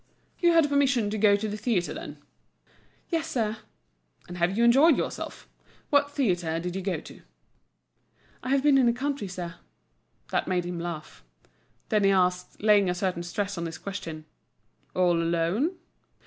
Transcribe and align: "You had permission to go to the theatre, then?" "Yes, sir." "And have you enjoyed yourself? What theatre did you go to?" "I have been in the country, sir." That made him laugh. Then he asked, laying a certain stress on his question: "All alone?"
"You 0.39 0.53
had 0.53 0.67
permission 0.67 1.11
to 1.11 1.17
go 1.19 1.35
to 1.35 1.47
the 1.47 1.55
theatre, 1.55 1.93
then?" 1.93 2.17
"Yes, 3.09 3.27
sir." 3.29 3.57
"And 4.27 4.39
have 4.39 4.57
you 4.57 4.63
enjoyed 4.63 4.97
yourself? 4.97 5.47
What 5.91 6.09
theatre 6.09 6.59
did 6.59 6.75
you 6.75 6.81
go 6.81 6.99
to?" 7.01 7.21
"I 8.41 8.49
have 8.49 8.63
been 8.63 8.79
in 8.79 8.87
the 8.87 8.93
country, 8.93 9.27
sir." 9.27 9.57
That 10.31 10.47
made 10.47 10.65
him 10.65 10.79
laugh. 10.79 11.23
Then 11.89 12.03
he 12.03 12.09
asked, 12.09 12.63
laying 12.63 12.89
a 12.89 12.95
certain 12.95 13.21
stress 13.21 13.59
on 13.59 13.67
his 13.67 13.77
question: 13.77 14.25
"All 14.95 15.21
alone?" 15.21 15.75